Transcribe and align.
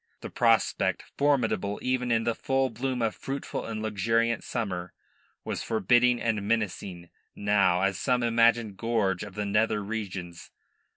The 0.21 0.31
prospect, 0.31 1.03
formidable 1.15 1.77
even 1.83 2.09
in 2.11 2.23
the 2.23 2.33
full 2.33 2.71
bloom 2.71 3.03
of 3.03 3.13
fruitful 3.13 3.67
and 3.67 3.83
luxuriant 3.83 4.43
summer, 4.43 4.93
was 5.45 5.61
forbidding 5.61 6.19
and 6.19 6.41
menacing 6.41 7.11
now 7.35 7.83
as 7.83 7.99
some 7.99 8.23
imagined 8.23 8.77
gorge 8.77 9.21
of 9.21 9.35
the 9.35 9.45
nether 9.45 9.83
regions. 9.83 10.49